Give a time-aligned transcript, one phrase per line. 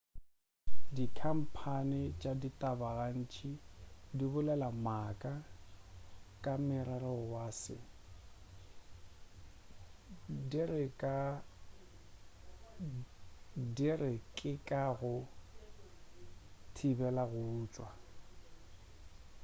[0.95, 3.51] dikhamphane tša ditaba gantši
[4.17, 5.33] di bolela maaka
[6.43, 7.77] ka morero wa se
[13.75, 15.15] di re ke ka ga go
[16.75, 17.89] thibela go utswa